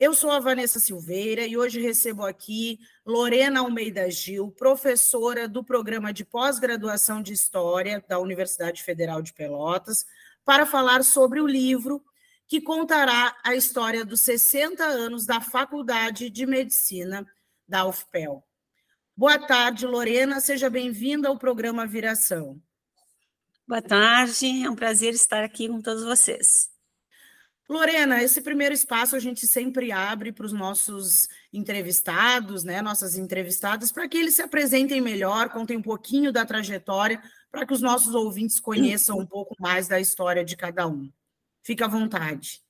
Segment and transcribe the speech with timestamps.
[0.00, 6.10] Eu sou a Vanessa Silveira e hoje recebo aqui Lorena Almeida Gil, professora do programa
[6.10, 10.06] de pós-graduação de História da Universidade Federal de Pelotas,
[10.42, 12.02] para falar sobre o livro
[12.46, 17.30] que contará a história dos 60 anos da Faculdade de Medicina
[17.68, 18.42] da UFPEL.
[19.14, 22.58] Boa tarde, Lorena, seja bem-vinda ao programa Viração.
[23.68, 26.69] Boa tarde, é um prazer estar aqui com todos vocês.
[27.70, 33.92] Lorena, esse primeiro espaço a gente sempre abre para os nossos entrevistados, né, nossas entrevistadas,
[33.92, 38.12] para que eles se apresentem melhor, contem um pouquinho da trajetória, para que os nossos
[38.12, 41.08] ouvintes conheçam um pouco mais da história de cada um.
[41.62, 42.60] Fique à vontade.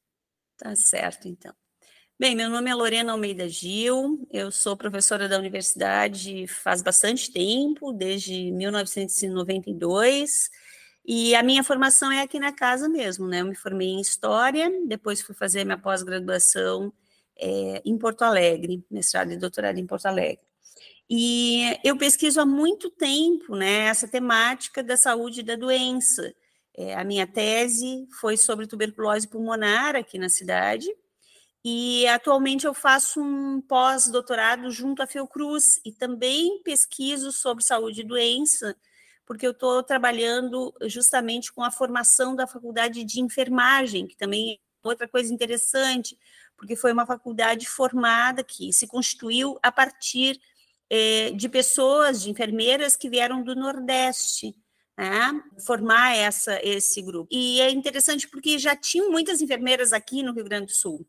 [0.59, 1.55] Tá certo, então.
[2.19, 7.91] Bem, meu nome é Lorena Almeida Gil, eu sou professora da universidade faz bastante tempo,
[7.91, 10.51] desde 1992.
[11.13, 13.41] E a minha formação é aqui na casa mesmo, né?
[13.41, 16.93] Eu me formei em História, depois fui fazer minha pós-graduação
[17.37, 20.39] é, em Porto Alegre, mestrado e doutorado em Porto Alegre.
[21.11, 26.33] E eu pesquiso há muito tempo, né, essa temática da saúde e da doença.
[26.77, 30.87] É, a minha tese foi sobre tuberculose pulmonar aqui na cidade,
[31.65, 38.05] e atualmente eu faço um pós-doutorado junto à Fiocruz e também pesquiso sobre saúde e
[38.05, 38.77] doença
[39.31, 44.59] porque eu estou trabalhando justamente com a formação da faculdade de enfermagem, que também é
[44.83, 46.19] outra coisa interessante,
[46.57, 50.37] porque foi uma faculdade formada que se constituiu a partir
[50.91, 54.53] eh, de pessoas, de enfermeiras que vieram do Nordeste.
[54.99, 57.29] Né, formar essa, esse grupo.
[57.31, 61.07] E é interessante porque já tinham muitas enfermeiras aqui no Rio Grande do Sul.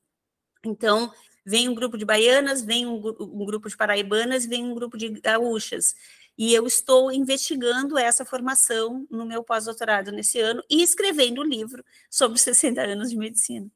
[0.63, 1.11] Então,
[1.43, 5.09] vem um grupo de baianas, vem um, um grupo de paraibanas, vem um grupo de
[5.09, 5.95] gaúchas.
[6.37, 11.83] E eu estou investigando essa formação no meu pós-doutorado nesse ano e escrevendo um livro
[12.09, 13.69] sobre 60 anos de medicina.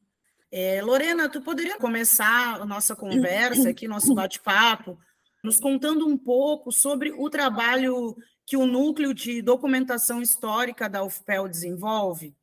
[0.52, 4.98] É, Lorena, tu poderia começar a nossa conversa aqui, nosso bate-papo,
[5.44, 8.16] nos contando um pouco sobre o trabalho
[8.46, 12.34] que o Núcleo de Documentação Histórica da UFPEL desenvolve?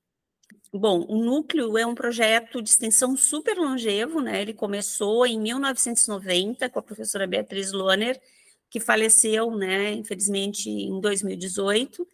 [0.73, 4.41] Bom, o Núcleo é um projeto de extensão super longevo, né?
[4.41, 8.21] Ele começou em 1990 com a professora Beatriz Lohner,
[8.73, 12.09] que faleceu, né, infelizmente, em 2018.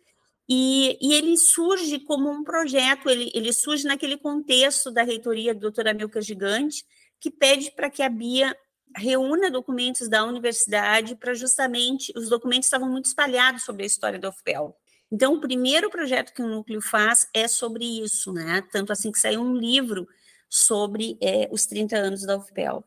[0.49, 5.61] E, e, ele surge como um projeto, ele, ele surge naquele contexto da reitoria do
[5.61, 6.85] doutora Milka Gigante,
[7.21, 8.57] que pede para que a Bia
[8.97, 14.31] reúna documentos da universidade para justamente, os documentos estavam muito espalhados sobre a história da
[14.31, 14.77] UFPEL.
[15.13, 18.67] Então, o primeiro projeto que o Núcleo faz é sobre isso, né?
[18.73, 20.09] Tanto assim que saiu um livro
[20.49, 22.85] sobre é, os 30 anos da UFPEL.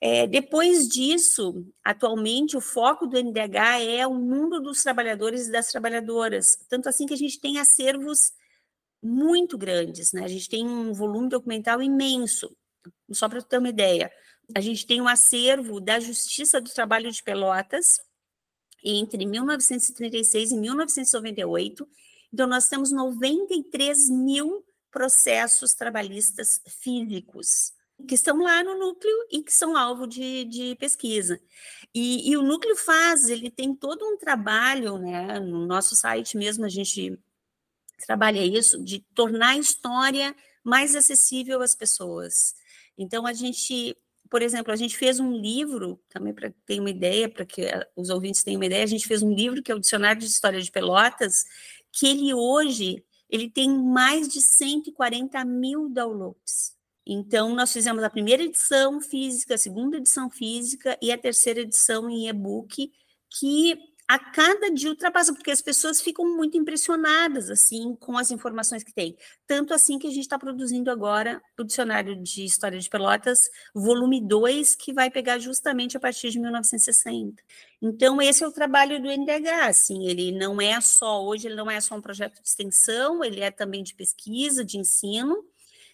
[0.00, 5.70] É, depois disso, atualmente, o foco do NDH é o mundo dos trabalhadores e das
[5.70, 8.32] trabalhadoras, tanto assim que a gente tem acervos
[9.02, 10.24] muito grandes, né?
[10.24, 12.56] A gente tem um volume documental imenso.
[13.12, 14.10] Só para ter uma ideia,
[14.54, 18.00] a gente tem um acervo da Justiça do Trabalho de Pelotas
[18.82, 21.86] entre 1936 e 1998.
[22.32, 27.72] Então, nós temos 93 mil processos trabalhistas físicos
[28.06, 31.40] que estão lá no núcleo e que são alvo de, de pesquisa.
[31.94, 35.40] E, e, o núcleo faz, ele tem todo um trabalho, né?
[35.40, 37.18] No nosso site mesmo a gente
[38.06, 40.34] trabalha isso, de tornar a história
[40.64, 42.54] mais acessível às pessoas.
[42.96, 43.96] Então a gente,
[44.28, 48.10] por exemplo, a gente fez um livro, também para ter uma ideia, para que os
[48.10, 50.60] ouvintes tenham uma ideia, a gente fez um livro que é o Dicionário de História
[50.60, 51.44] de Pelotas,
[51.92, 56.74] que ele hoje ele tem mais de 140 mil downloads.
[57.12, 62.08] Então, nós fizemos a primeira edição física, a segunda edição física e a terceira edição
[62.08, 62.92] em e-book,
[63.28, 63.76] que
[64.06, 68.94] a cada dia ultrapassa, porque as pessoas ficam muito impressionadas, assim, com as informações que
[68.94, 69.16] tem.
[69.44, 73.40] Tanto assim que a gente está produzindo agora o Dicionário de História de Pelotas,
[73.74, 77.42] volume 2, que vai pegar justamente a partir de 1960.
[77.82, 81.68] Então, esse é o trabalho do NDH, assim, ele não é só, hoje ele não
[81.68, 85.44] é só um projeto de extensão, ele é também de pesquisa, de ensino,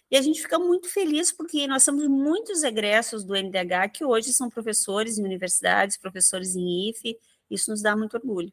[0.09, 4.31] e a gente fica muito feliz porque nós temos muitos egressos do NDH que hoje
[4.33, 7.17] são professores em universidades, professores em IFE,
[7.49, 8.51] isso nos dá muito orgulho.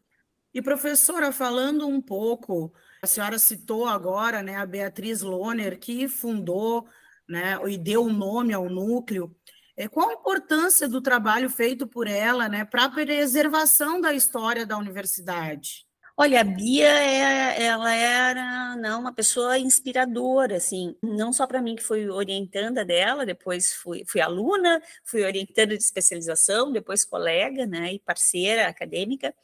[0.52, 2.72] E professora, falando um pouco,
[3.02, 6.86] a senhora citou agora, né, a Beatriz Lohner, que fundou,
[7.28, 9.34] né, e deu o nome ao núcleo.
[9.76, 14.64] É, qual a importância do trabalho feito por ela né, para a preservação da história
[14.64, 15.84] da universidade?
[16.16, 21.74] Olha, a Bia, é, ela era não, uma pessoa inspiradora, assim, não só para mim
[21.74, 27.94] que fui orientanda dela, depois fui, fui aluna, fui orientanda de especialização, depois colega, né,
[27.94, 29.34] e parceira acadêmica,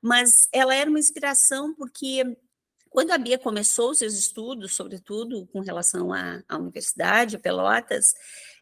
[0.00, 2.36] mas ela era uma inspiração porque
[2.90, 8.14] quando a Bia começou os seus estudos, sobretudo com relação à, à universidade, Pelotas,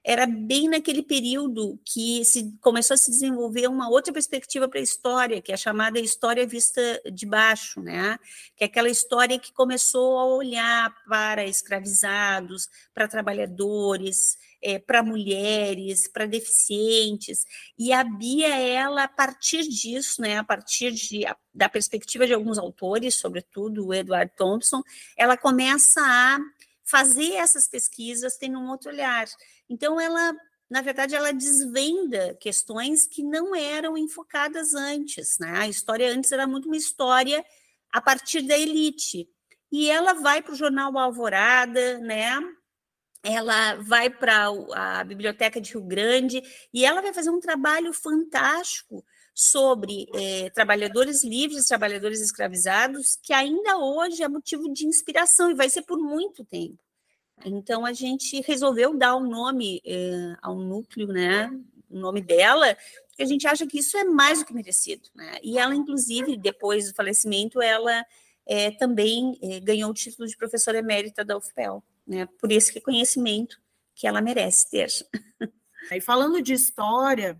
[0.04, 4.82] era bem naquele período que se começou a se desenvolver uma outra perspectiva para a
[4.82, 8.18] história, que é a chamada história vista de baixo, né?
[8.56, 16.08] Que é aquela história que começou a olhar para escravizados, para trabalhadores, é, para mulheres,
[16.08, 17.44] para deficientes.
[17.78, 22.34] E a Bia, ela, a partir disso, né, a partir de, a, da perspectiva de
[22.34, 24.82] alguns autores, sobretudo o Edward Thompson,
[25.16, 26.38] ela começa a
[26.84, 29.26] fazer essas pesquisas tendo um outro olhar.
[29.72, 30.36] Então, ela,
[30.68, 35.38] na verdade, ela desvenda questões que não eram enfocadas antes.
[35.40, 35.50] Né?
[35.60, 37.42] A história antes era muito uma história
[37.90, 39.26] a partir da elite.
[39.70, 42.38] E ela vai para o jornal Alvorada, né?
[43.22, 46.42] ela vai para a Biblioteca de Rio Grande
[46.74, 49.02] e ela vai fazer um trabalho fantástico
[49.34, 55.70] sobre eh, trabalhadores livres, trabalhadores escravizados, que ainda hoje é motivo de inspiração e vai
[55.70, 56.78] ser por muito tempo.
[57.44, 61.50] Então a gente resolveu dar um nome eh, ao núcleo, né?
[61.90, 62.76] O nome dela,
[63.08, 65.38] porque a gente acha que isso é mais do que merecido, né?
[65.42, 68.04] E ela, inclusive, depois do falecimento, ela
[68.46, 72.26] eh, também eh, ganhou o título de professora emérita da UFPEL, né?
[72.38, 73.60] Por esse reconhecimento
[73.94, 74.88] que ela merece ter.
[75.90, 77.36] E falando de história,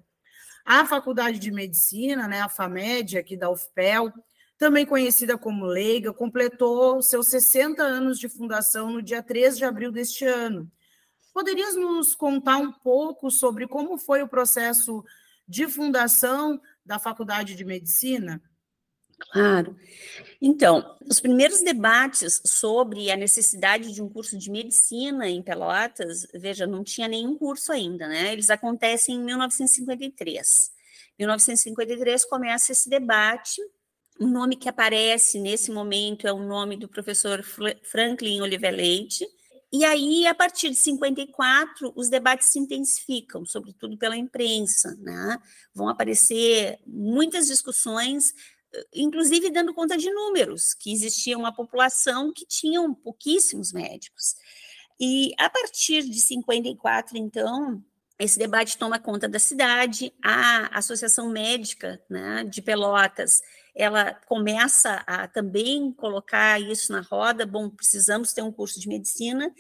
[0.65, 4.13] a Faculdade de Medicina, né, a FAMED, aqui da UFPEL,
[4.63, 9.91] também conhecida como Leiga, completou seus 60 anos de fundação no dia 3 de abril
[9.91, 10.71] deste ano.
[11.35, 15.05] Poderias nos contar um pouco sobre como foi o processo
[15.49, 18.41] de fundação da Faculdade de Medicina?
[19.19, 19.77] Claro.
[20.41, 26.69] Então, os primeiros debates sobre a necessidade de um curso de medicina em Pelotas, veja,
[26.69, 28.33] não tinha nenhum curso ainda, né?
[28.33, 30.71] Eles acontecem em 1953.
[31.19, 33.61] Em 1953 começa esse debate
[34.19, 37.43] o nome que aparece nesse momento é o nome do professor
[37.83, 39.27] Franklin Oliver Leite.
[39.73, 44.95] E aí, a partir de 54, os debates se intensificam, sobretudo pela imprensa.
[45.01, 45.39] Né?
[45.75, 48.35] Vão aparecer muitas discussões,
[48.95, 54.37] inclusive dando conta de números, que existia uma população que tinham pouquíssimos médicos.
[55.01, 57.83] E a partir de 54, então,
[58.19, 63.41] esse debate toma conta da cidade, a Associação Médica né, de Pelotas
[63.75, 69.53] ela começa a também colocar isso na roda, bom, precisamos ter um curso de medicina.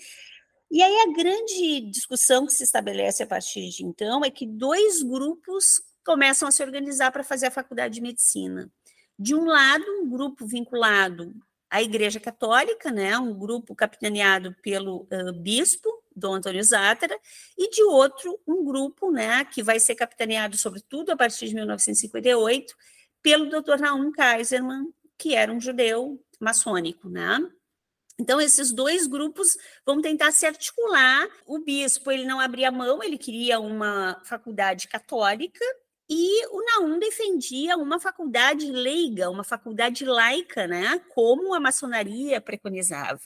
[0.70, 5.02] E aí a grande discussão que se estabelece a partir de então é que dois
[5.02, 8.70] grupos começam a se organizar para fazer a faculdade de medicina.
[9.18, 11.32] De um lado, um grupo vinculado
[11.70, 17.18] à Igreja Católica, né, um grupo capitaneado pelo uh, bispo Dom Antônio Zátera,
[17.56, 22.74] e de outro, um grupo né, que vai ser capitaneado, sobretudo, a partir de 1958,
[23.22, 23.78] pelo Dr.
[23.78, 27.38] Naum Kaiserman, que era um judeu maçônico, né?
[28.18, 29.56] Então, esses dois grupos
[29.86, 31.26] vão tentar se articular.
[31.46, 35.64] O bispo ele não abria mão, ele queria uma faculdade católica,
[36.08, 40.98] e o Naum defendia uma faculdade leiga, uma faculdade laica, né?
[41.14, 43.20] Como a maçonaria preconizava.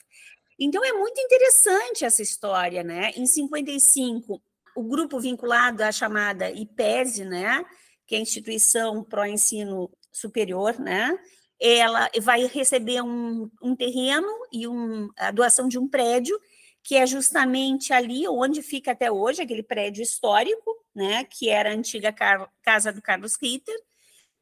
[0.59, 3.11] Então, é muito interessante essa história, né?
[3.15, 4.41] Em 55,
[4.75, 7.63] o grupo vinculado à chamada IPESE, né?
[8.07, 11.19] que é a instituição para o ensino superior, né?
[11.59, 16.39] Ela vai receber um, um terreno e um, a doação de um prédio,
[16.81, 21.25] que é justamente ali onde fica até hoje, aquele prédio histórico, né?
[21.25, 22.15] Que era a antiga
[22.63, 23.77] casa do Carlos Ritter.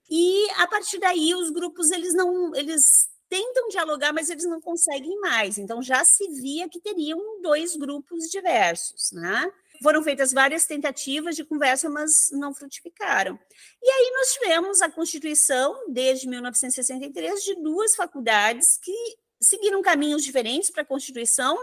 [0.07, 5.19] E a partir daí os grupos eles não eles tentam dialogar, mas eles não conseguem
[5.19, 5.57] mais.
[5.57, 9.51] Então já se via que teriam dois grupos diversos, né?
[9.81, 13.37] Foram feitas várias tentativas de conversa, mas não frutificaram.
[13.83, 20.69] E aí nós tivemos a constituição, desde 1963, de duas faculdades que seguiram caminhos diferentes
[20.69, 21.57] para a Constituição,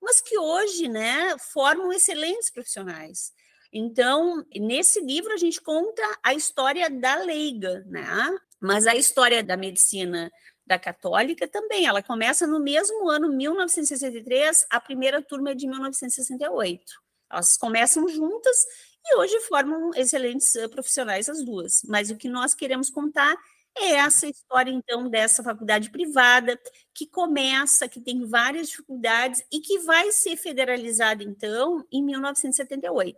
[0.00, 3.32] mas que hoje né, formam excelentes profissionais.
[3.70, 8.38] Então, nesse livro, a gente conta a história da leiga, né?
[8.60, 10.30] mas a história da medicina
[10.68, 11.86] da católica também.
[11.86, 16.84] Ela começa no mesmo ano, 1963, a primeira turma é de 1968.
[17.30, 18.56] Elas começam juntas
[19.04, 21.82] e hoje formam excelentes eh, profissionais as duas.
[21.84, 23.34] Mas o que nós queremos contar
[23.76, 26.58] é essa história, então, dessa faculdade privada,
[26.94, 33.16] que começa, que tem várias dificuldades e que vai ser federalizada, então, em 1978.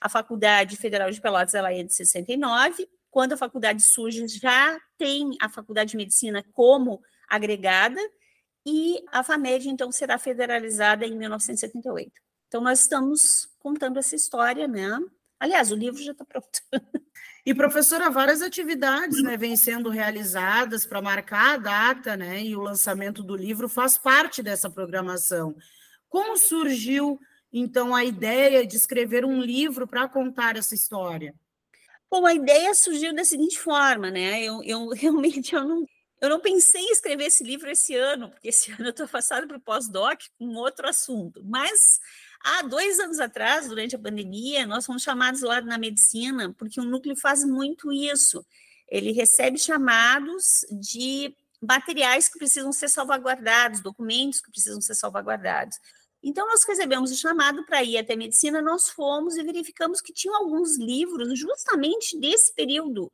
[0.00, 2.88] A Faculdade Federal de Pelotas ela é de 69.
[3.18, 8.00] Quando a faculdade surge, já tem a Faculdade de Medicina como agregada,
[8.64, 12.12] e a FAMED, então, será federalizada em 1978.
[12.46, 15.00] Então, nós estamos contando essa história, né?
[15.40, 16.48] Aliás, o livro já está pronto.
[17.44, 22.44] E, professora, várias atividades né, vêm sendo realizadas para marcar a data, né?
[22.44, 25.56] E o lançamento do livro faz parte dessa programação.
[26.08, 27.18] Como surgiu,
[27.52, 31.34] então, a ideia de escrever um livro para contar essa história?
[32.10, 34.42] Bom, a ideia surgiu da seguinte forma, né?
[34.42, 35.86] Eu, eu realmente eu não,
[36.20, 39.46] eu não pensei em escrever esse livro esse ano, porque esse ano eu estou afastada
[39.46, 41.42] para o pós-doc com outro assunto.
[41.44, 42.00] Mas
[42.42, 46.84] há dois anos atrás, durante a pandemia, nós fomos chamados lá na medicina, porque o
[46.84, 48.44] núcleo faz muito isso.
[48.88, 55.76] Ele recebe chamados de materiais que precisam ser salvaguardados, documentos que precisam ser salvaguardados.
[56.22, 60.36] Então, nós recebemos o chamado para ir até medicina, nós fomos e verificamos que tinham
[60.36, 63.10] alguns livros justamente desse período,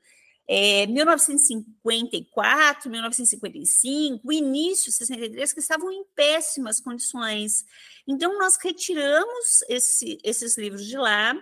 [0.47, 7.65] é, 1954, 1955, o início, 63, que estavam em péssimas condições.
[8.07, 11.35] Então, nós retiramos esse, esses livros de lá,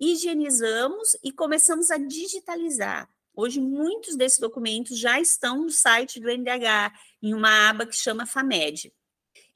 [0.00, 3.08] higienizamos e começamos a digitalizar.
[3.34, 6.92] Hoje, muitos desses documentos já estão no site do NDH,
[7.22, 8.90] em uma aba que chama FAMED.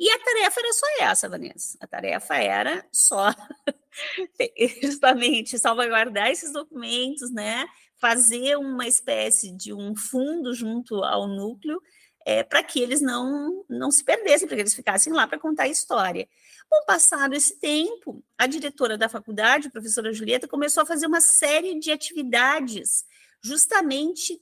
[0.01, 1.79] E a tarefa era só essa, Vanessa.
[1.79, 3.35] A tarefa era só
[4.83, 7.67] justamente salvaguardar esses documentos, né?
[7.99, 11.83] Fazer uma espécie de um fundo junto ao núcleo
[12.25, 15.65] é, para que eles não, não se perdessem, para que eles ficassem lá para contar
[15.65, 16.29] a história.
[16.69, 21.21] Com passado esse tempo, a diretora da faculdade, a professora Julieta, começou a fazer uma
[21.21, 23.05] série de atividades,
[23.43, 24.41] justamente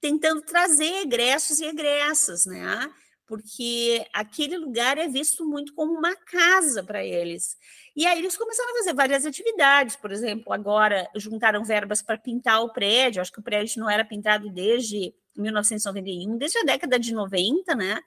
[0.00, 2.90] tentando trazer egressos e egressas, né?
[3.30, 7.56] Porque aquele lugar é visto muito como uma casa para eles.
[7.94, 12.60] E aí eles começaram a fazer várias atividades, por exemplo, agora juntaram verbas para pintar
[12.60, 17.14] o prédio, acho que o prédio não era pintado desde 1991, desde a década de
[17.14, 18.00] 90, né?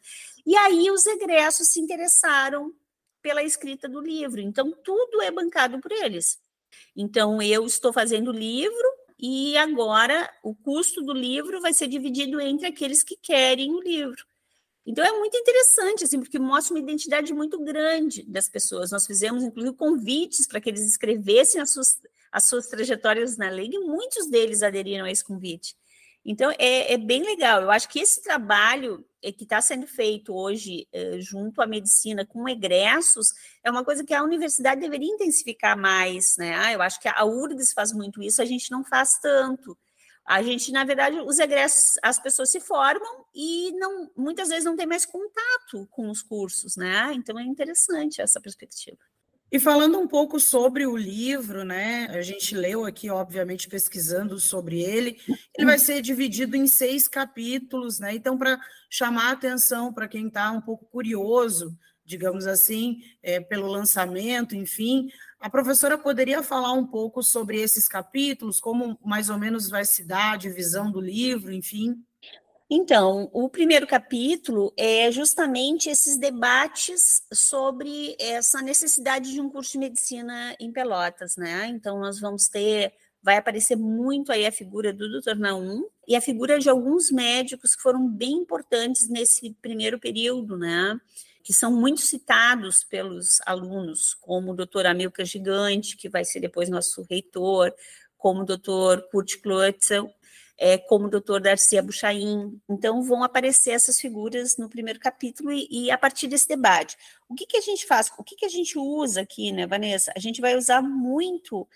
[0.46, 2.74] E aí os egressos se interessaram
[3.22, 6.38] pela escrita do livro, então tudo é bancado por eles.
[6.94, 12.68] Então eu estou fazendo livro e agora o custo do livro vai ser dividido entre
[12.68, 14.33] aqueles que querem o livro.
[14.86, 18.92] Então é muito interessante, assim, porque mostra uma identidade muito grande das pessoas.
[18.92, 22.00] Nós fizemos, inclusive, convites para que eles escrevessem as suas,
[22.32, 25.76] as suas trajetórias na lei, e muitos deles aderiram a esse convite.
[26.26, 27.62] Então é, é bem legal.
[27.62, 32.26] Eu acho que esse trabalho é, que está sendo feito hoje é, junto à medicina
[32.26, 36.56] com egressos é uma coisa que a universidade deveria intensificar mais, né?
[36.56, 39.78] Ah, eu acho que a URGS faz muito isso, a gente não faz tanto.
[40.26, 44.76] A gente, na verdade, os egressos, as pessoas se formam e não, muitas vezes não
[44.76, 47.12] tem mais contato com os cursos, né?
[47.14, 48.98] Então é interessante essa perspectiva.
[49.54, 52.08] E falando um pouco sobre o livro, né?
[52.10, 55.16] A gente leu aqui, obviamente, pesquisando sobre ele.
[55.56, 58.16] Ele vai ser dividido em seis capítulos, né?
[58.16, 63.68] Então, para chamar a atenção para quem está um pouco curioso, digamos assim, é, pelo
[63.68, 65.08] lançamento, enfim,
[65.44, 70.06] a professora poderia falar um pouco sobre esses capítulos, como mais ou menos vai se
[70.06, 72.02] dar a divisão do livro, enfim?
[72.70, 79.80] Então, o primeiro capítulo é justamente esses debates sobre essa necessidade de um curso de
[79.80, 81.68] medicina em Pelotas, né?
[81.68, 85.36] Então, nós vamos ter, vai aparecer muito aí a figura do Dr.
[85.36, 90.98] Naum e a figura de alguns médicos que foram bem importantes nesse primeiro período, né?
[91.44, 96.70] Que são muito citados pelos alunos, como o doutor Amilcar Gigante, que vai ser depois
[96.70, 97.74] nosso reitor,
[98.18, 100.10] como o doutor Kurt Klotzel,
[100.58, 102.58] é, como o doutor Darcy Abuchain.
[102.70, 106.96] Então, vão aparecer essas figuras no primeiro capítulo e, e a partir desse debate.
[107.28, 108.10] O que, que a gente faz?
[108.18, 110.14] O que, que a gente usa aqui, né, Vanessa?
[110.16, 111.68] A gente vai usar muito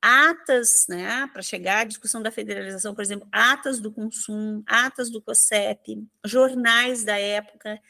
[0.00, 5.20] atas, né, para chegar à discussão da federalização, por exemplo, atas do consumo, atas do
[5.20, 7.80] COSEP, jornais da época,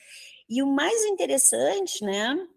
[0.48, 2.48] e o mais interessante, né,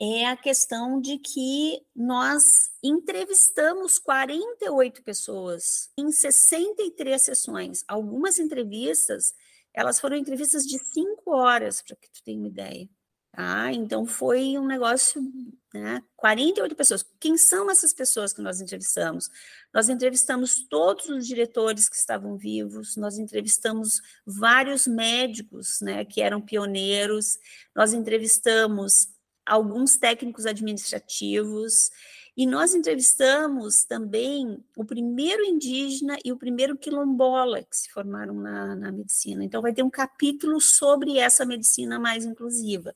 [0.00, 7.84] é a questão de que nós entrevistamos 48 pessoas em 63 sessões.
[7.86, 9.34] Algumas entrevistas,
[9.74, 12.88] elas foram entrevistas de cinco horas, para que tu tenha uma ideia.
[13.32, 13.72] Tá?
[13.72, 15.22] Então foi um negócio,
[15.72, 16.02] né?
[16.16, 17.04] 48 pessoas.
[17.18, 19.28] Quem são essas pessoas que nós entrevistamos?
[19.72, 26.40] Nós entrevistamos todos os diretores que estavam vivos, nós entrevistamos vários médicos, né, que eram
[26.40, 27.38] pioneiros,
[27.74, 29.08] nós entrevistamos
[29.46, 31.90] alguns técnicos administrativos,
[32.36, 38.74] e nós entrevistamos também o primeiro indígena e o primeiro quilombola que se formaram na,
[38.76, 39.44] na medicina.
[39.44, 42.94] Então, vai ter um capítulo sobre essa medicina mais inclusiva.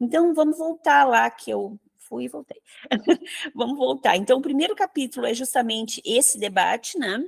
[0.00, 2.60] Então, vamos voltar lá que eu fui e voltei.
[3.54, 4.16] Vamos voltar.
[4.16, 7.22] Então, o primeiro capítulo é justamente esse debate, né?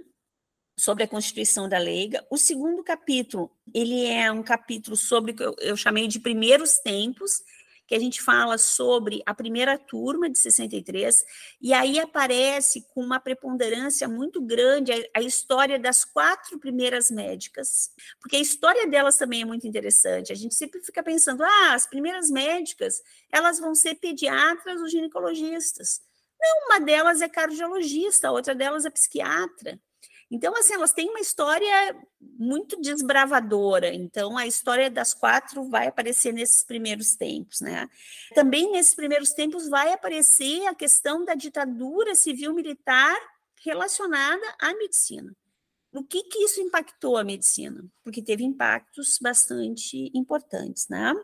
[0.79, 2.25] Sobre a Constituição da Leiga.
[2.31, 6.79] O segundo capítulo, ele é um capítulo sobre o que eu, eu chamei de primeiros
[6.79, 7.43] tempos,
[7.89, 11.25] que a gente fala sobre a primeira turma de 63,
[11.59, 17.91] e aí aparece com uma preponderância muito grande a, a, história das quatro primeiras médicas,
[18.21, 20.31] porque a história delas também é muito interessante.
[20.31, 23.03] A gente sempre fica pensando, ah, as primeiras médicas,
[23.33, 26.03] elas vão ser pediatras ou ginecologistas.
[26.39, 29.81] Não, uma delas é cardiologista, a outra delas é psiquiatra.
[30.31, 33.95] Então, assim, elas têm uma história muito desbravadora.
[33.95, 37.89] Então, a história das quatro vai aparecer nesses primeiros tempos, né?
[38.35, 43.17] Também nesses primeiros tempos vai aparecer a questão da ditadura civil-militar
[43.65, 45.35] relacionada à medicina.
[45.93, 47.83] O que que isso impactou a medicina?
[48.05, 51.15] Porque teve impactos bastante importantes, né?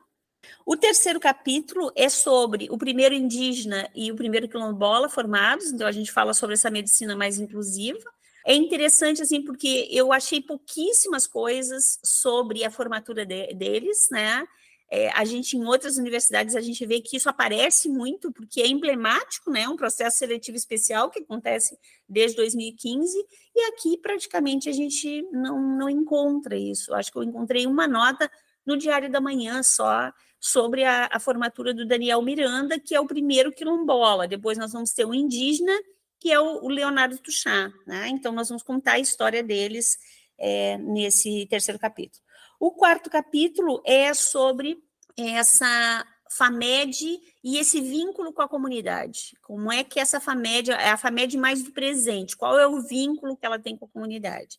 [0.64, 5.92] O terceiro capítulo é sobre o primeiro indígena e o primeiro quilombola formados, então a
[5.92, 8.13] gente fala sobre essa medicina mais inclusiva.
[8.44, 14.46] É interessante, assim, porque eu achei pouquíssimas coisas sobre a formatura de, deles, né?
[14.90, 18.68] É, a gente, em outras universidades, a gente vê que isso aparece muito, porque é
[18.68, 19.66] emblemático, né?
[19.66, 23.16] Um processo seletivo especial que acontece desde 2015,
[23.56, 26.94] e aqui praticamente a gente não, não encontra isso.
[26.94, 28.30] Acho que eu encontrei uma nota
[28.66, 33.06] no Diário da Manhã só sobre a, a formatura do Daniel Miranda, que é o
[33.06, 34.28] primeiro quilombola.
[34.28, 35.72] Depois nós vamos ter o indígena
[36.20, 37.72] que é o, Leonardo Tuchá.
[37.86, 38.08] Né?
[38.08, 39.98] Então, nós vamos contar a história deles
[40.38, 42.22] é, nesse terceiro capítulo.
[42.58, 44.78] O quarto capítulo é sobre
[45.16, 49.36] essa FAMED e esse vínculo com a comunidade.
[49.42, 52.36] Como é que essa FAMED é a FAMED mais do presente?
[52.36, 54.58] Qual é o vínculo que ela tem com a comunidade?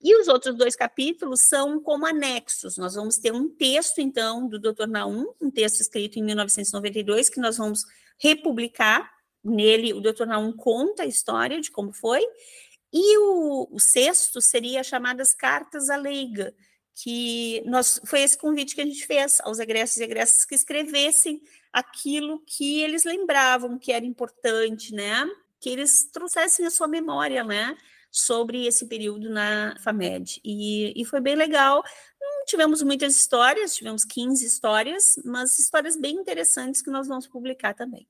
[0.00, 2.76] E os outros dois capítulos são como anexos.
[2.76, 4.86] Nós vamos ter um texto, então, do Dr.
[4.86, 7.84] Naum, um texto escrito em 1992, que nós vamos
[8.16, 9.10] republicar
[9.44, 12.22] Nele, o doutor Naum conta a história de como foi,
[12.92, 16.54] e o, o sexto seria chamadas cartas à leiga,
[16.94, 21.40] que nós, foi esse convite que a gente fez aos egressos e egressas que escrevessem
[21.72, 25.24] aquilo que eles lembravam que era importante, né?
[25.60, 27.76] Que eles trouxessem a sua memória, né?
[28.10, 30.40] Sobre esse período na FAMED.
[30.44, 31.84] E, e foi bem legal.
[32.20, 37.74] Não tivemos muitas histórias, tivemos 15 histórias, mas histórias bem interessantes que nós vamos publicar
[37.74, 38.08] também.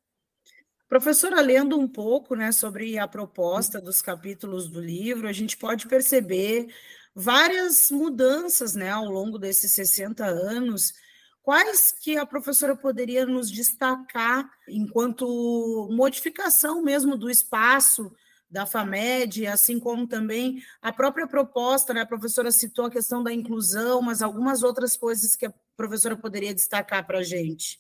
[0.89, 5.87] Professora, lendo um pouco né, sobre a proposta dos capítulos do livro, a gente pode
[5.87, 6.75] perceber
[7.15, 10.95] várias mudanças né, ao longo desses 60 anos.
[11.43, 18.11] Quais que a professora poderia nos destacar enquanto modificação mesmo do espaço
[18.51, 22.01] da FAMED, assim como também a própria proposta, né?
[22.01, 26.55] A professora citou a questão da inclusão, mas algumas outras coisas que a professora poderia
[26.55, 27.79] destacar para a gente.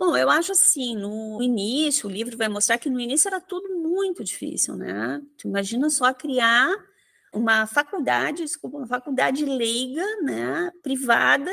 [0.00, 3.68] Bom, eu acho assim, no início, o livro vai mostrar que no início era tudo
[3.68, 5.20] muito difícil, né?
[5.36, 6.74] Tu imagina só criar
[7.34, 11.50] uma faculdade, desculpa, uma faculdade leiga, né, privada,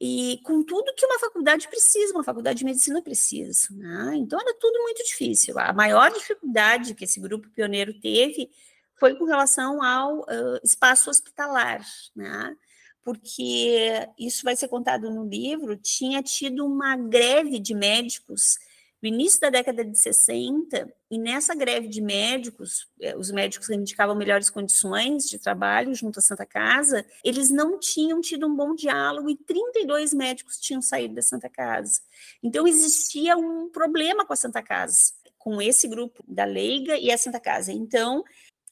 [0.00, 4.12] e com tudo que uma faculdade precisa, uma faculdade de medicina precisa, né?
[4.14, 5.58] Então era tudo muito difícil.
[5.58, 8.48] A maior dificuldade que esse grupo pioneiro teve
[8.94, 12.56] foi com relação ao uh, espaço hospitalar, né?
[13.04, 18.58] Porque isso vai ser contado no livro, tinha tido uma greve de médicos
[19.02, 24.14] no início da década de 60, e nessa greve de médicos, eh, os médicos indicavam
[24.14, 29.28] melhores condições de trabalho junto à Santa Casa, eles não tinham tido um bom diálogo
[29.28, 32.00] e 32 médicos tinham saído da Santa Casa.
[32.40, 37.18] Então existia um problema com a Santa Casa, com esse grupo da Leiga e a
[37.18, 37.72] Santa Casa.
[37.72, 38.22] Então,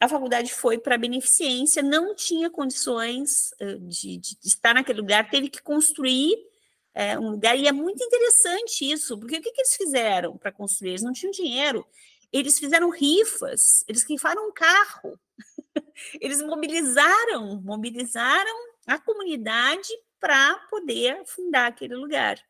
[0.01, 5.51] a faculdade foi para beneficência, não tinha condições de, de, de, estar naquele lugar, teve
[5.51, 6.35] que construir
[6.95, 10.51] é, um lugar, e é muito interessante isso, porque o que, que eles fizeram para
[10.51, 10.91] construir?
[10.93, 11.87] Eles não tinham dinheiro,
[12.33, 15.21] eles fizeram rifas, eles rifaram um carro,
[16.19, 22.41] eles mobilizaram, mobilizaram a comunidade para poder fundar aquele lugar.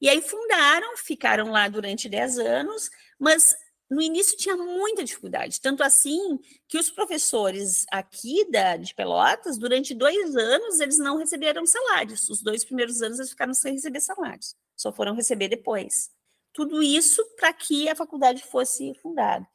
[0.00, 3.54] E aí fundaram, ficaram lá durante 10 anos, mas
[3.90, 9.94] no início tinha muita dificuldade, tanto assim que os professores aqui da, de Pelotas, durante
[9.94, 12.28] dois anos, eles não receberam salários.
[12.30, 16.08] Os dois primeiros anos eles ficaram sem receber salários, só foram receber depois.
[16.52, 19.46] Tudo isso para que a faculdade fosse fundada.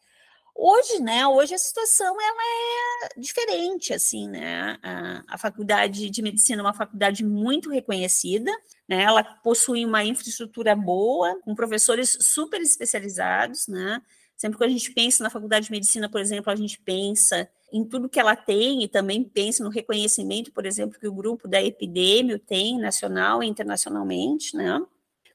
[0.58, 6.62] Hoje, né, hoje a situação ela é diferente, assim, né, a, a faculdade de medicina
[6.62, 8.50] é uma faculdade muito reconhecida,
[8.88, 14.02] né, ela possui uma infraestrutura boa, com professores super especializados, né,
[14.36, 17.84] Sempre que a gente pensa na faculdade de medicina, por exemplo, a gente pensa em
[17.84, 21.62] tudo que ela tem e também pensa no reconhecimento, por exemplo, que o grupo da
[21.62, 24.82] Epidemio tem nacional e internacionalmente, né?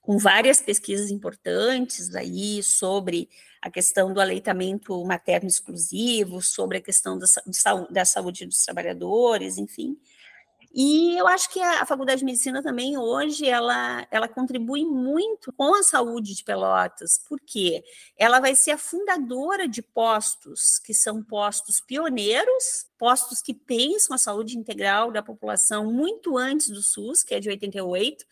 [0.01, 3.29] com várias pesquisas importantes aí sobre
[3.61, 7.27] a questão do aleitamento materno exclusivo, sobre a questão da,
[7.91, 9.99] da saúde dos trabalhadores, enfim.
[10.73, 15.75] E eu acho que a, Faculdade de Medicina também hoje ela, ela contribui muito com
[15.75, 17.83] a saúde de Pelotas, porque
[18.17, 24.19] ela vai ser a fundadora de postos que são postos pioneiros, postos que pensam a
[24.19, 28.25] saúde integral da população muito antes do SUS, que é de 88,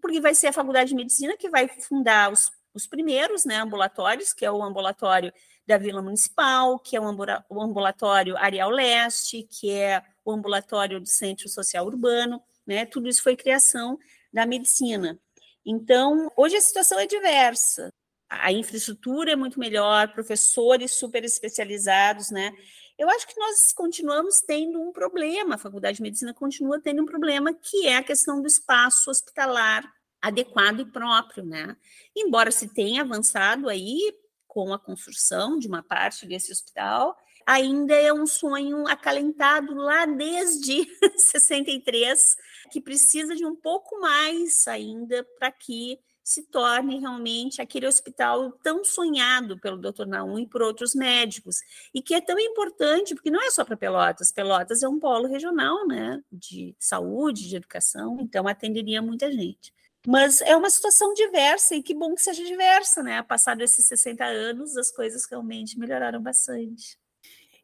[0.00, 4.32] porque vai ser a Faculdade de Medicina que vai fundar os, os primeiros né, ambulatórios,
[4.32, 5.32] que é o ambulatório
[5.70, 11.48] da Vila Municipal, que é o ambulatório Areal Leste, que é o ambulatório do Centro
[11.48, 12.84] Social Urbano, né?
[12.84, 13.96] Tudo isso foi criação
[14.32, 15.16] da medicina.
[15.64, 17.94] Então, hoje a situação é diversa.
[18.28, 22.52] A infraestrutura é muito melhor, professores super especializados, né?
[22.98, 27.06] Eu acho que nós continuamos tendo um problema, a Faculdade de Medicina continua tendo um
[27.06, 29.88] problema, que é a questão do espaço hospitalar
[30.20, 31.76] adequado e próprio, né?
[32.14, 34.12] Embora se tenha avançado aí
[34.50, 40.84] com a construção de uma parte desse hospital, ainda é um sonho acalentado lá desde
[41.16, 42.36] 63,
[42.70, 48.84] que precisa de um pouco mais ainda para que se torne realmente aquele hospital tão
[48.84, 50.06] sonhado pelo Dr.
[50.06, 51.56] Naum e por outros médicos,
[51.94, 55.28] e que é tão importante, porque não é só para Pelotas, Pelotas é um polo
[55.28, 59.72] regional, né, de saúde, de educação, então atenderia muita gente.
[60.06, 63.22] Mas é uma situação diversa, e que bom que seja diversa, né?
[63.22, 66.98] Passado esses 60 anos, as coisas realmente melhoraram bastante.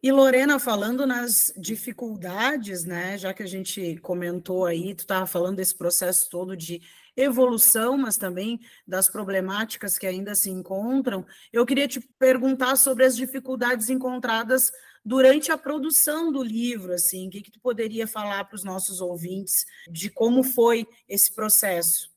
[0.03, 5.57] E Lorena, falando nas dificuldades, né, já que a gente comentou aí, tu estava falando
[5.57, 6.83] desse processo todo de
[7.17, 13.17] evolução, mas também das problemáticas que ainda se encontram, eu queria te perguntar sobre as
[13.17, 14.71] dificuldades encontradas
[15.03, 19.01] durante a produção do livro, assim, o que, que tu poderia falar para os nossos
[19.01, 22.16] ouvintes de como foi esse processo?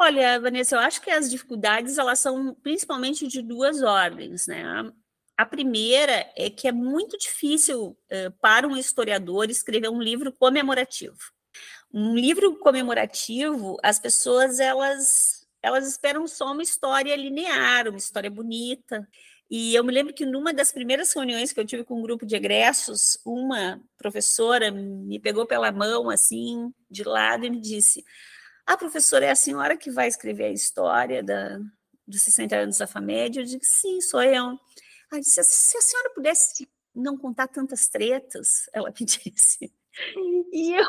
[0.00, 4.64] Olha, Vanessa, eu acho que as dificuldades elas são principalmente de duas ordens, né?
[5.36, 11.16] A primeira é que é muito difícil uh, para um historiador escrever um livro comemorativo.
[11.92, 19.08] Um livro comemorativo, as pessoas elas elas esperam só uma história linear, uma história bonita.
[19.50, 22.24] E eu me lembro que numa das primeiras reuniões que eu tive com um grupo
[22.26, 28.37] de egressos, uma professora me pegou pela mão assim, de lado e me disse: "A
[28.74, 31.58] ah, professora é a senhora que vai escrever a história da
[32.06, 34.58] dos 60 anos da FAMED?" Eu disse: "Sim, sou eu."
[35.10, 39.72] Ela disse, se a senhora pudesse não contar tantas tretas, ela me disse.
[40.52, 40.86] E eu,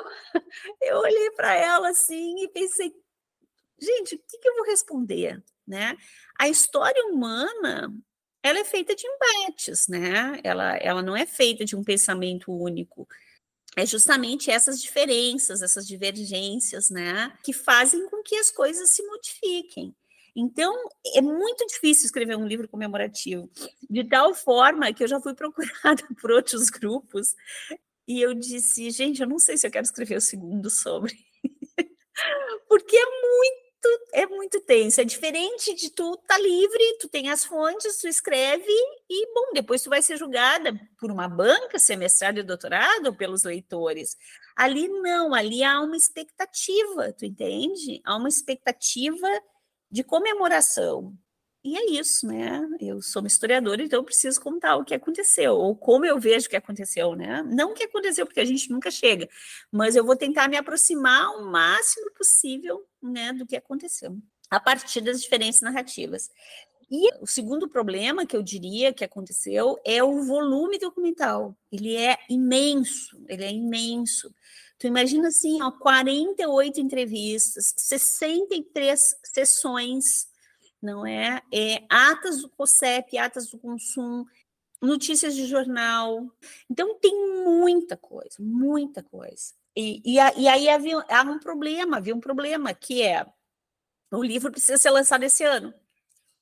[0.81, 2.93] eu olhei para ela assim e pensei,
[3.79, 5.43] gente, o que, que eu vou responder?
[5.65, 5.95] Né?
[6.39, 7.93] A história humana
[8.43, 10.39] ela é feita de embates, né?
[10.43, 13.07] Ela, ela não é feita de um pensamento único.
[13.79, 19.95] É justamente essas diferenças, essas divergências, né, que fazem com que as coisas se modifiquem.
[20.35, 20.75] Então,
[21.15, 23.49] é muito difícil escrever um livro comemorativo,
[23.89, 27.33] de tal forma que eu já fui procurada por outros grupos
[28.05, 31.15] e eu disse, gente, eu não sei se eu quero escrever o segundo sobre,
[32.67, 33.68] porque é muito
[34.13, 38.71] é muito tenso, é diferente de tu tá livre, tu tem as fontes, tu escreve
[39.09, 41.95] e, bom, depois tu vai ser julgada por uma banca, se é
[42.39, 44.17] e doutorado, ou pelos leitores.
[44.55, 48.01] Ali não, ali há uma expectativa, tu entende?
[48.03, 49.27] Há uma expectativa
[49.89, 51.13] de comemoração.
[51.61, 52.61] E é isso, né?
[52.79, 56.47] Eu sou uma historiadora, então eu preciso contar o que aconteceu, ou como eu vejo
[56.49, 57.43] que aconteceu, né?
[57.43, 59.27] Não o que aconteceu, porque a gente nunca chega,
[59.69, 64.17] mas eu vou tentar me aproximar o máximo possível, né, do que aconteceu,
[64.49, 66.29] a partir das diferentes narrativas.
[66.89, 71.55] E o segundo problema que eu diria que aconteceu é o volume documental.
[71.71, 74.33] Ele é imenso, ele é imenso.
[74.79, 80.28] Tu imagina assim, ó, 48 entrevistas, 63 sessões,
[80.81, 81.41] não é?
[81.51, 84.27] é atas do COSEP, atas do consumo,
[84.81, 86.31] notícias de jornal.
[86.69, 89.53] Então, tem muita coisa, muita coisa.
[89.75, 93.25] E, e, e aí havia, há um problema, havia um problema, que é
[94.11, 95.73] o livro precisa ser lançado esse ano,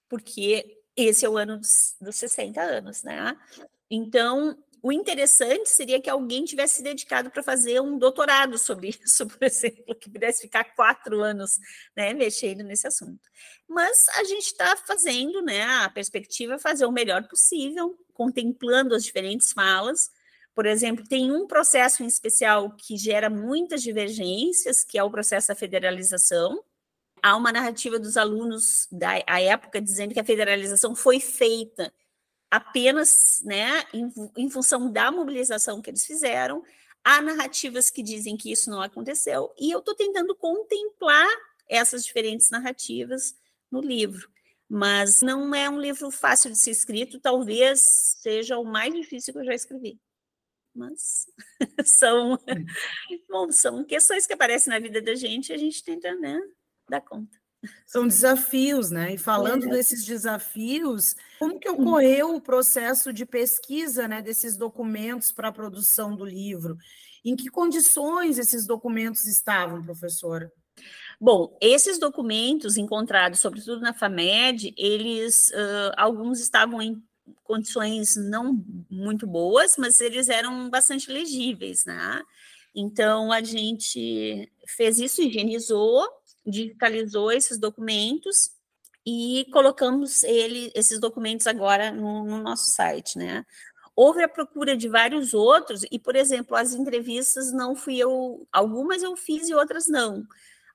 [0.07, 3.37] porque esse é o ano dos, dos 60 anos, né?
[3.89, 9.25] Então, o interessante seria que alguém tivesse se dedicado para fazer um doutorado sobre isso,
[9.27, 11.59] por exemplo, que pudesse ficar quatro anos
[11.95, 13.21] né, mexendo nesse assunto.
[13.67, 19.03] Mas a gente está fazendo, né, a perspectiva é fazer o melhor possível, contemplando as
[19.03, 20.11] diferentes falas.
[20.53, 25.49] Por exemplo, tem um processo em especial que gera muitas divergências, que é o processo
[25.49, 26.63] da federalização.
[27.21, 31.91] Há uma narrativa dos alunos da época dizendo que a federalização foi feita
[32.49, 36.63] apenas né, em, em função da mobilização que eles fizeram.
[37.03, 41.27] Há narrativas que dizem que isso não aconteceu, e eu estou tentando contemplar
[41.69, 43.35] essas diferentes narrativas
[43.71, 44.29] no livro.
[44.69, 47.79] Mas não é um livro fácil de ser escrito, talvez
[48.19, 49.99] seja o mais difícil que eu já escrevi.
[50.75, 51.27] Mas
[51.85, 52.37] são,
[53.29, 56.37] bom, são questões que aparecem na vida da gente e a gente tenta né,
[56.89, 57.36] dar conta.
[57.85, 59.13] São desafios, né?
[59.13, 59.69] E falando é.
[59.69, 66.15] desses desafios, como que ocorreu o processo de pesquisa né, desses documentos para a produção
[66.15, 66.77] do livro?
[67.25, 70.51] Em que condições esses documentos estavam, professora?
[71.19, 77.01] Bom, esses documentos encontrados, sobretudo na FAMED, eles, uh, alguns estavam em
[77.43, 82.21] condições não muito boas, mas eles eram bastante legíveis, né?
[82.75, 86.07] Então, a gente fez isso, higienizou,
[86.47, 88.51] digitalizou esses documentos
[89.05, 93.45] e colocamos ele, esses documentos agora no, no nosso site, né?
[93.95, 99.01] Houve a procura de vários outros, e, por exemplo, as entrevistas não fui eu, algumas
[99.01, 100.25] eu fiz e outras não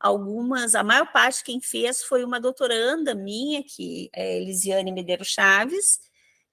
[0.03, 6.01] algumas, a maior parte quem fez foi uma doutoranda minha, que é Elisiane Medeiros Chaves,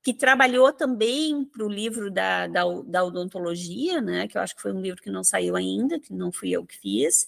[0.01, 4.61] que trabalhou também para o livro da, da, da, odontologia, né, que eu acho que
[4.61, 7.27] foi um livro que não saiu ainda, que não fui eu que fiz,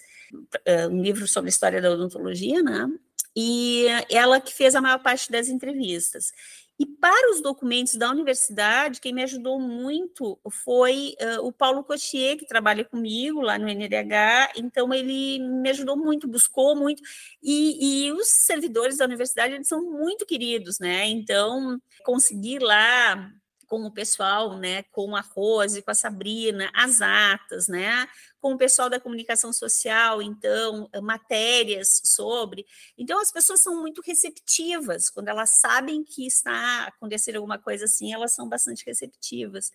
[0.65, 2.89] eh, um livro sobre a história da odontologia, né,
[3.35, 6.33] e ela que fez a maior parte das entrevistas.
[6.81, 12.35] E para os documentos da universidade, quem me ajudou muito foi uh, o Paulo Cotier,
[12.35, 17.03] que trabalha comigo lá no NDH, então ele me ajudou muito, buscou muito,
[17.39, 21.05] e, e os servidores da universidade eles são muito queridos, né?
[21.05, 23.31] Então, conseguir lá
[23.67, 28.07] com o pessoal, né, com a Rose, com a Sabrina, as atas, né,
[28.41, 32.65] com o pessoal da comunicação social, então, matérias sobre.
[32.97, 38.11] Então, as pessoas são muito receptivas, quando elas sabem que está acontecendo alguma coisa assim,
[38.11, 39.71] elas são bastante receptivas.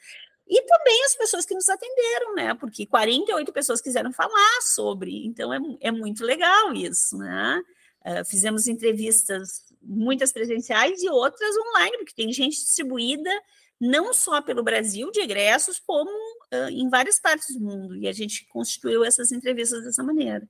[0.48, 2.55] E também as pessoas que nos atenderam, né?
[2.55, 7.62] Porque 48 pessoas quiseram falar sobre, então é, é muito legal isso, né?
[8.05, 13.31] Uh, fizemos entrevistas, muitas presenciais e outras online, porque tem gente distribuída
[13.81, 16.11] não só pelo Brasil de egressos, como
[16.52, 20.48] uh, em várias partes do mundo, e a gente constituiu essas entrevistas dessa maneira.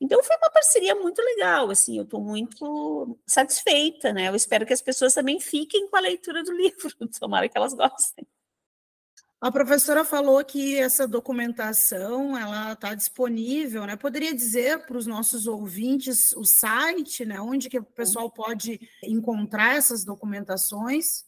[0.00, 4.28] Então foi uma parceria muito legal, assim, eu estou muito satisfeita, né?
[4.28, 7.74] Eu espero que as pessoas também fiquem com a leitura do livro, tomara que elas
[7.74, 8.26] gostem.
[9.40, 13.94] A professora falou que essa documentação ela está disponível, né?
[13.94, 17.40] Poderia dizer para os nossos ouvintes o site, né?
[17.40, 21.24] Onde que o pessoal pode encontrar essas documentações?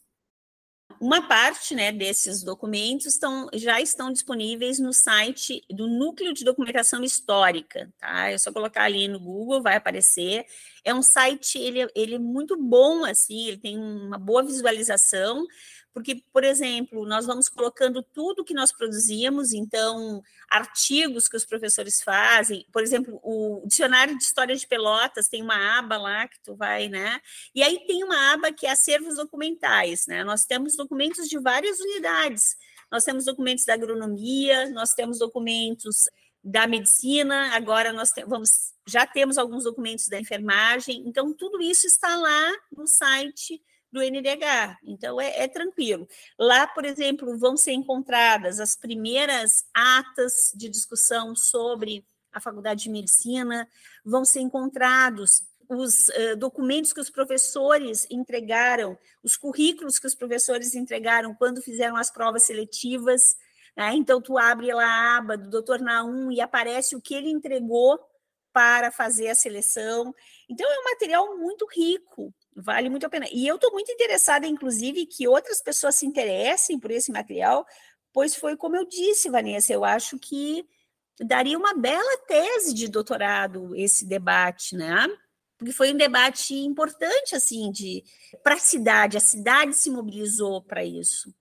[0.99, 7.03] Uma parte né, desses documentos estão, já estão disponíveis no site do Núcleo de Documentação
[7.03, 8.29] Histórica, tá?
[8.29, 10.45] É só colocar ali no Google, vai aparecer.
[10.83, 15.45] É um site, ele, ele é muito bom, assim, ele tem uma boa visualização,
[15.93, 22.01] porque, por exemplo, nós vamos colocando tudo que nós produzimos, então, artigos que os professores
[22.01, 26.55] fazem, por exemplo, o dicionário de história de Pelotas tem uma aba lá que tu
[26.55, 27.19] vai, né?
[27.53, 30.23] E aí tem uma aba que é acervos documentais, né?
[30.23, 32.55] Nós temos documentos de várias unidades.
[32.89, 36.09] Nós temos documentos da agronomia, nós temos documentos
[36.43, 42.15] da medicina, agora nós vamos já temos alguns documentos da enfermagem, então tudo isso está
[42.15, 46.07] lá no site do NDH, então é, é, tranquilo.
[46.39, 52.89] Lá, por exemplo, vão ser encontradas as primeiras atas de discussão sobre a Faculdade de
[52.89, 53.67] Medicina,
[54.05, 60.75] vão ser encontrados os uh, documentos que os professores entregaram, os currículos que os professores
[60.75, 63.35] entregaram quando fizeram as provas seletivas.
[63.75, 63.93] Né?
[63.95, 67.99] Então, tu abre lá a aba do doutor Naum e aparece o que ele entregou
[68.51, 70.13] para fazer a seleção.
[70.49, 73.27] Então, é um material muito rico, Vale muito a pena.
[73.31, 77.65] E eu estou muito interessada, inclusive, que outras pessoas se interessem por esse material,
[78.11, 80.65] pois foi como eu disse, Vanessa, eu acho que
[81.19, 85.07] daria uma bela tese de doutorado esse debate, né?
[85.57, 88.03] Porque foi um debate importante, assim, de
[88.43, 91.33] para a cidade, a cidade se mobilizou para isso.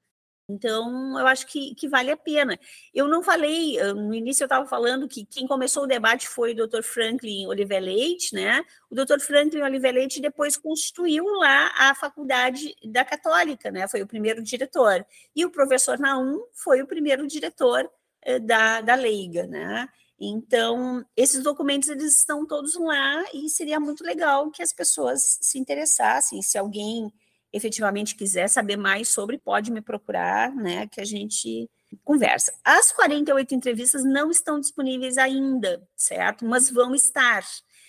[0.50, 2.58] Então, eu acho que, que vale a pena.
[2.92, 6.66] Eu não falei, no início eu estava falando que quem começou o debate foi o
[6.66, 6.82] Dr.
[6.82, 8.64] Franklin Oliver Leite, né?
[8.90, 9.20] O Dr.
[9.20, 13.86] Franklin Oliver Leite depois constituiu lá a faculdade da Católica, né?
[13.88, 15.06] Foi o primeiro diretor.
[15.34, 17.88] E o professor Naum foi o primeiro diretor
[18.22, 19.88] eh, da, da Leiga, né?
[20.18, 25.58] Então, esses documentos eles estão todos lá e seria muito legal que as pessoas se
[25.58, 26.42] interessassem.
[26.42, 27.10] Se alguém
[27.52, 31.68] efetivamente quiser saber mais sobre, pode me procurar, né, que a gente
[32.04, 32.52] conversa.
[32.64, 36.44] As 48 entrevistas não estão disponíveis ainda, certo?
[36.44, 37.44] Mas vão estar.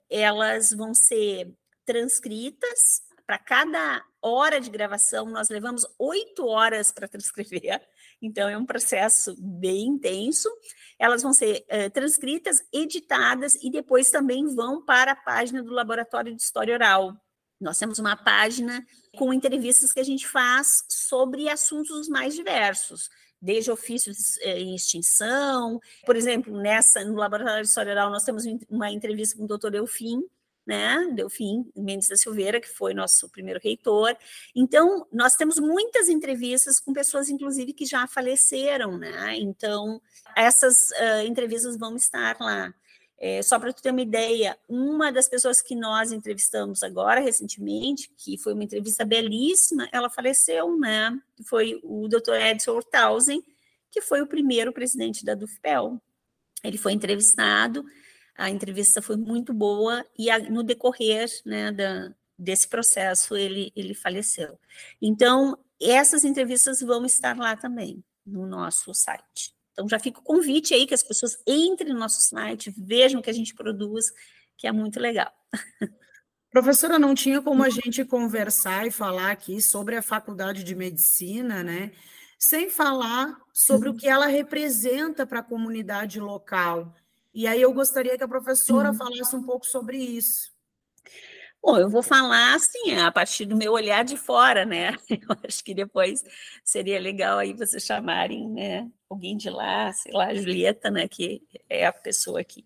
[0.09, 1.53] Elas vão ser
[1.85, 3.01] transcritas.
[3.25, 7.81] Para cada hora de gravação, nós levamos oito horas para transcrever.
[8.21, 10.49] Então, é um processo bem intenso.
[10.99, 16.35] Elas vão ser uh, transcritas, editadas e depois também vão para a página do Laboratório
[16.35, 17.15] de História Oral.
[17.61, 23.71] Nós temos uma página com entrevistas que a gente faz sobre assuntos mais diversos, desde
[23.71, 25.79] ofícios eh, em extinção.
[26.05, 29.75] Por exemplo, nessa no Laboratório de História Oral, nós temos uma entrevista com o doutor
[29.75, 30.23] Elfim,
[30.65, 34.15] né, Delfim Mendes da Silveira, que foi nosso primeiro reitor.
[34.55, 39.35] Então, nós temos muitas entrevistas com pessoas, inclusive, que já faleceram, né?
[39.37, 40.01] Então,
[40.35, 42.73] essas uh, entrevistas vão estar lá.
[43.23, 48.11] É, só para tu ter uma ideia, uma das pessoas que nós entrevistamos agora, recentemente,
[48.17, 51.15] que foi uma entrevista belíssima, ela faleceu, né?
[51.45, 52.33] Foi o Dr.
[52.33, 53.43] Edson Horthausen,
[53.91, 56.01] que foi o primeiro presidente da DUFPEL.
[56.63, 57.85] Ele foi entrevistado,
[58.35, 63.93] a entrevista foi muito boa e a, no decorrer né, da, desse processo ele, ele
[63.93, 64.57] faleceu.
[64.99, 69.53] Então, essas entrevistas vão estar lá também, no nosso site.
[69.81, 73.23] Então, já fica o convite aí que as pessoas entrem no nosso site, vejam o
[73.23, 74.11] que a gente produz,
[74.55, 75.31] que é muito legal.
[76.51, 81.63] Professora, não tinha como a gente conversar e falar aqui sobre a faculdade de medicina,
[81.63, 81.91] né?
[82.37, 86.93] Sem falar sobre o que ela representa para a comunidade local.
[87.33, 90.51] E aí eu gostaria que a professora falasse um pouco sobre isso.
[91.63, 94.95] Bom, eu vou falar assim, a partir do meu olhar de fora, né?
[95.09, 96.23] Eu acho que depois
[96.63, 101.39] seria legal aí vocês chamarem, né, alguém de lá, sei lá, a Julieta, né, que
[101.69, 102.65] é a pessoa aqui.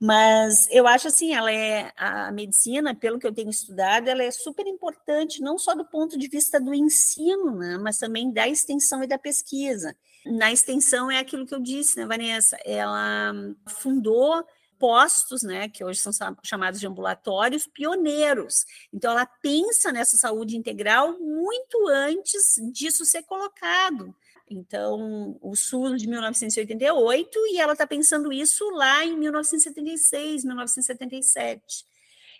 [0.00, 4.30] Mas eu acho assim, ela é a medicina, pelo que eu tenho estudado, ela é
[4.30, 9.04] super importante, não só do ponto de vista do ensino, né, mas também da extensão
[9.04, 9.94] e da pesquisa.
[10.24, 12.56] Na extensão é aquilo que eu disse, né, Vanessa?
[12.64, 13.32] Ela
[13.68, 14.42] fundou
[14.80, 16.10] postos, né, que hoje são
[16.42, 18.64] chamados de ambulatórios, pioneiros.
[18.92, 24.16] Então, ela pensa nessa saúde integral muito antes disso ser colocado.
[24.48, 31.84] Então, o SUS de 1988, e ela está pensando isso lá em 1976, 1977.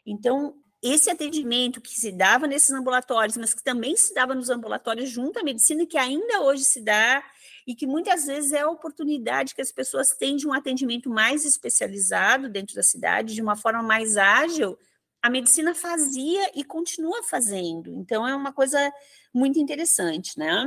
[0.05, 5.11] Então, esse atendimento que se dava nesses ambulatórios, mas que também se dava nos ambulatórios
[5.11, 7.23] junto à medicina, que ainda hoje se dá
[7.67, 11.45] e que muitas vezes é a oportunidade que as pessoas têm de um atendimento mais
[11.45, 14.79] especializado dentro da cidade, de uma forma mais ágil,
[15.23, 17.93] a medicina fazia e continua fazendo.
[17.93, 18.93] Então, é uma coisa
[19.35, 20.67] muito interessante, né?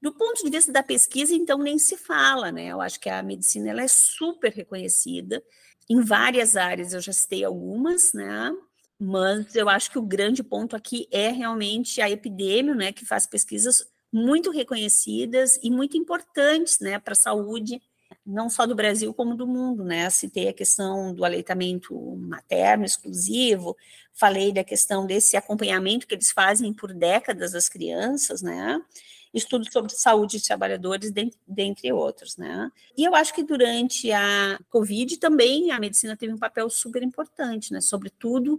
[0.00, 2.66] Do ponto de vista da pesquisa, então, nem se fala, né?
[2.66, 5.42] Eu acho que a medicina ela é super reconhecida
[5.90, 8.54] em várias áreas, eu já citei algumas, né?
[8.98, 12.92] Mas eu acho que o grande ponto aqui é realmente a epidemia, né?
[12.92, 17.80] Que faz pesquisas muito reconhecidas e muito importantes né, para a saúde,
[18.24, 19.84] não só do Brasil, como do mundo.
[19.84, 20.08] Né?
[20.10, 23.76] Citei a questão do aleitamento materno exclusivo,
[24.14, 28.80] falei da questão desse acompanhamento que eles fazem por décadas das crianças, né?
[29.32, 31.12] estudos sobre saúde de trabalhadores,
[31.46, 32.70] dentre outros, né?
[32.96, 37.72] E eu acho que durante a Covid também a medicina teve um papel super importante,
[37.72, 37.80] né?
[37.80, 38.58] Sobretudo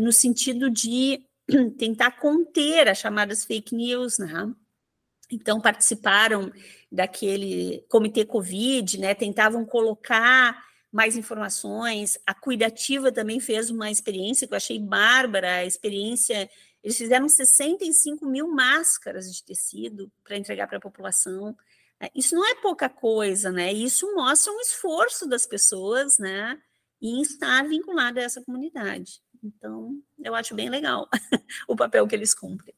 [0.00, 1.24] no sentido de
[1.78, 4.52] tentar conter as chamadas fake news, né?
[5.32, 6.52] então participaram
[6.90, 9.14] daquele comitê Covid, né?
[9.14, 12.18] Tentavam colocar mais informações.
[12.26, 16.48] A Cuidativa também fez uma experiência que eu achei bárbara, a experiência.
[16.84, 21.56] Eles fizeram 65 mil máscaras de tecido para entregar para a população.
[22.14, 23.72] Isso não é pouca coisa, né?
[23.72, 26.60] Isso mostra um esforço das pessoas, né?
[27.00, 29.22] Em estar vinculada a essa comunidade.
[29.42, 31.08] Então, eu acho bem legal
[31.66, 32.74] o papel que eles cumprem.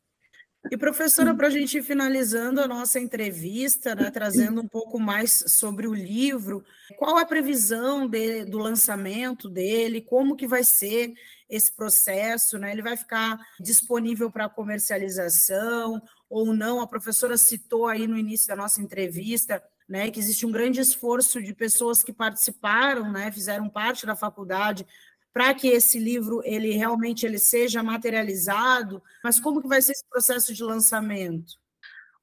[0.71, 5.45] E, professora, para a gente ir finalizando a nossa entrevista, né, trazendo um pouco mais
[5.47, 6.65] sobre o livro,
[6.97, 11.13] qual a previsão de, do lançamento dele, como que vai ser
[11.51, 12.73] esse processo, né?
[12.73, 16.01] Ele vai ficar disponível para comercialização
[16.31, 16.81] ou não?
[16.81, 21.43] A professora citou aí no início da nossa entrevista né, que existe um grande esforço
[21.43, 24.87] de pessoas que participaram, né, fizeram parte da faculdade
[25.35, 30.09] para que esse livro ele realmente ele seja materializado, mas como que vai ser esse
[30.09, 31.55] processo de lançamento?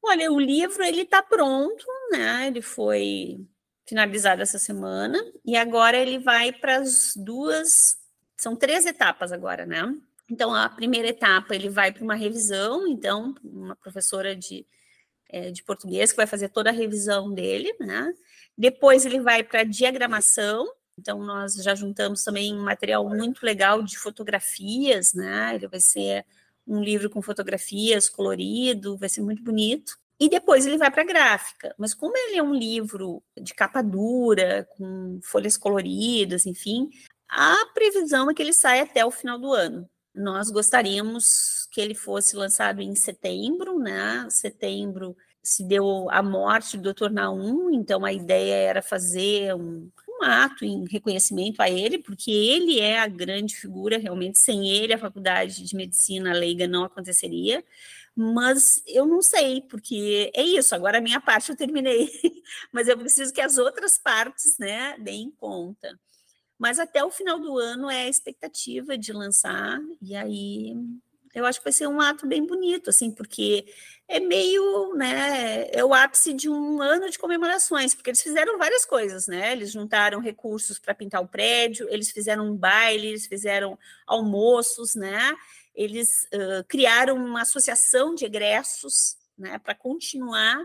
[0.02, 2.48] Olha, o livro ele está pronto, né?
[2.48, 3.46] Ele foi
[3.86, 7.98] finalizado essa semana e agora ele vai para as duas,
[8.38, 9.94] são três etapas agora, né?
[10.30, 14.66] Então a primeira etapa ele vai para uma revisão, então uma professora de
[15.30, 18.14] é, de português que vai fazer toda a revisão dele, né?
[18.58, 20.70] Depois ele vai para diagramação,
[21.02, 25.56] então, nós já juntamos também um material muito legal de fotografias, né?
[25.56, 26.24] Ele vai ser
[26.68, 29.98] um livro com fotografias, colorido, vai ser muito bonito.
[30.20, 31.74] E depois ele vai para a gráfica.
[31.76, 36.88] Mas como ele é um livro de capa dura, com folhas coloridas, enfim,
[37.28, 39.90] a previsão é que ele saia até o final do ano.
[40.14, 44.28] Nós gostaríamos que ele fosse lançado em setembro, né?
[44.30, 47.10] Setembro se deu a morte do Dr.
[47.10, 49.90] Naum, então a ideia era fazer um,
[50.24, 54.98] ato em reconhecimento a ele, porque ele é a grande figura, realmente, sem ele a
[54.98, 57.64] faculdade de medicina leiga não aconteceria,
[58.16, 62.10] mas eu não sei, porque é isso, agora a minha parte eu terminei,
[62.72, 66.00] mas eu preciso que as outras partes, né, deem conta.
[66.58, 70.76] Mas até o final do ano é a expectativa de lançar, e aí
[71.34, 73.66] eu acho que vai ser um ato bem bonito, assim, porque
[74.08, 78.86] é meio, né, é o ápice de um ano de comemorações, porque eles fizeram várias
[78.86, 79.54] coisas, né?
[79.54, 85.34] Eles juntaram recursos para pintar o prédio, eles fizeram um baile, eles fizeram almoços, né?
[85.74, 90.62] Eles uh, criaram uma associação de egressos, né, para continuar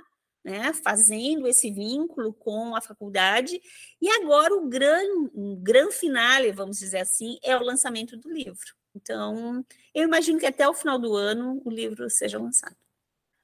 [0.46, 3.60] né, fazendo esse vínculo com a faculdade.
[4.00, 8.76] E agora o grande, um gran finale, vamos dizer assim, é o lançamento do livro.
[8.96, 12.74] Então, eu imagino que até o final do ano o livro seja lançado.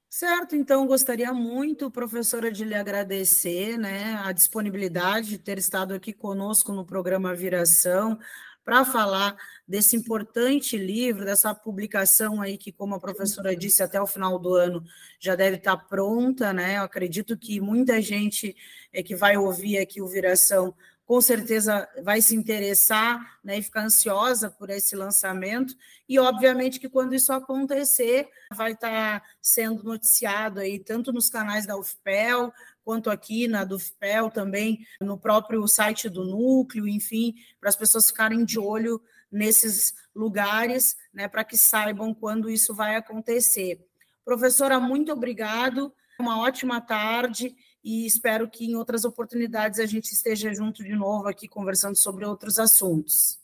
[0.08, 6.12] Certo, então gostaria muito, professora, de lhe agradecer né, a disponibilidade de ter estado aqui
[6.12, 8.18] conosco no programa Viração
[8.64, 9.36] para falar
[9.66, 14.54] desse importante livro, dessa publicação aí que, como a professora disse, até o final do
[14.54, 14.84] ano
[15.18, 16.76] já deve estar pronta, né?
[16.76, 18.54] Eu acredito que muita gente
[18.92, 20.74] é, que vai ouvir aqui o Viração
[21.12, 25.76] com certeza vai se interessar né, e ficar ansiosa por esse lançamento,
[26.08, 31.76] e obviamente que quando isso acontecer, vai estar sendo noticiado aí, tanto nos canais da
[31.76, 32.50] UFPEL,
[32.82, 38.42] quanto aqui na DUFPEL também, no próprio site do núcleo, enfim, para as pessoas ficarem
[38.42, 38.98] de olho
[39.30, 43.86] nesses lugares, né, para que saibam quando isso vai acontecer.
[44.24, 50.52] Professora, muito obrigado, uma ótima tarde e espero que em outras oportunidades a gente esteja
[50.54, 53.40] junto de novo aqui conversando sobre outros assuntos.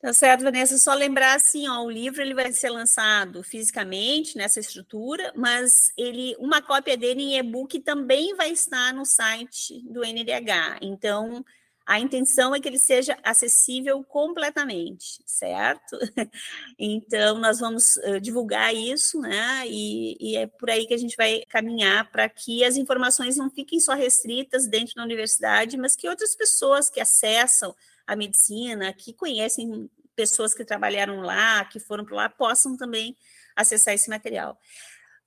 [0.00, 0.78] Tá certo, Vanessa.
[0.78, 6.36] Só lembrar assim, ó, o livro ele vai ser lançado fisicamente nessa estrutura, mas ele,
[6.38, 10.78] uma cópia dele em e-book também vai estar no site do NDH.
[10.82, 11.44] Então,
[11.88, 15.98] a intenção é que ele seja acessível completamente, certo?
[16.78, 19.66] Então, nós vamos uh, divulgar isso, né?
[19.66, 23.50] E, e, é por aí que a gente vai caminhar para que as informações não
[23.50, 27.74] fiquem só restritas dentro da universidade, mas que outras pessoas que acessam
[28.06, 33.16] a medicina, que conhecem pessoas que trabalharam lá, que foram para lá, possam também
[33.56, 34.58] acessar esse material.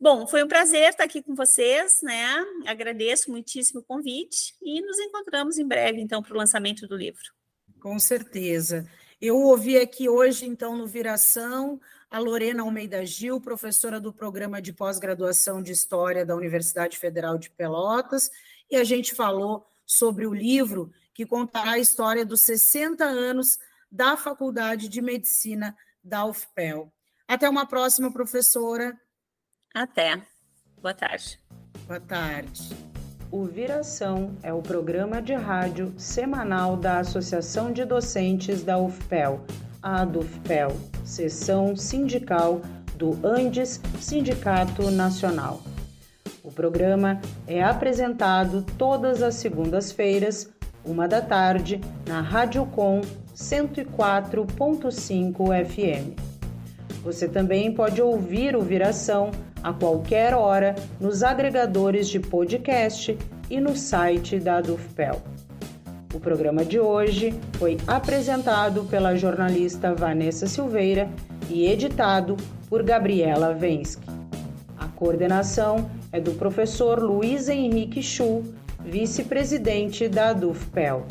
[0.01, 2.43] Bom, foi um prazer estar aqui com vocês, né?
[2.65, 7.21] Agradeço muitíssimo o convite e nos encontramos em breve, então, para o lançamento do livro.
[7.79, 8.89] Com certeza.
[9.21, 11.79] Eu ouvi aqui hoje, então, no Viração,
[12.09, 17.51] a Lorena Almeida Gil, professora do programa de pós-graduação de História da Universidade Federal de
[17.51, 18.31] Pelotas,
[18.71, 23.59] e a gente falou sobre o livro que contará a história dos 60 anos
[23.91, 26.91] da Faculdade de Medicina da UFPEL.
[27.27, 28.99] Até uma próxima, professora.
[29.73, 30.21] Até.
[30.81, 31.39] Boa tarde.
[31.87, 32.69] Boa tarde.
[33.31, 39.45] O Viração é o programa de rádio semanal da Associação de Docentes da UFPEL,
[39.81, 42.61] a DUFPEL, seção sindical
[42.97, 45.63] do Andes Sindicato Nacional.
[46.43, 50.49] O programa é apresentado todas as segundas-feiras,
[50.83, 52.99] uma da tarde, na Rádio Com
[53.33, 56.19] 104.5 FM.
[57.03, 59.31] Você também pode ouvir o Viração
[59.63, 63.17] a qualquer hora nos agregadores de podcast
[63.49, 65.21] e no site da Dufpel.
[66.13, 71.09] O programa de hoje foi apresentado pela jornalista Vanessa Silveira
[71.49, 72.35] e editado
[72.69, 74.05] por Gabriela Vensky.
[74.77, 78.43] A coordenação é do professor Luiz Henrique Chu,
[78.83, 81.05] vice-presidente da Dufpel.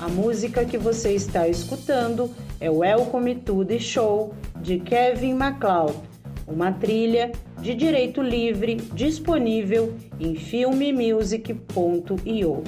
[0.00, 6.12] A música que você está escutando é Welcome to the Show de Kevin MacLeod
[6.46, 7.32] uma trilha
[7.62, 12.64] de direito livre disponível em filmemusic.io.